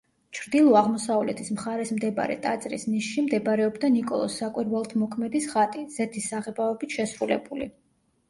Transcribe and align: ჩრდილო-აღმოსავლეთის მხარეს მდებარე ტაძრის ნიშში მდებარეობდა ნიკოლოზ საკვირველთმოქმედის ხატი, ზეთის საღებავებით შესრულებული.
ჩრდილო-აღმოსავლეთის 0.37 1.51
მხარეს 1.57 1.91
მდებარე 1.97 2.37
ტაძრის 2.45 2.85
ნიშში 2.93 3.23
მდებარეობდა 3.25 3.91
ნიკოლოზ 3.97 4.37
საკვირველთმოქმედის 4.43 5.45
ხატი, 5.51 5.83
ზეთის 5.99 6.31
საღებავებით 6.33 6.97
შესრულებული. 7.01 7.69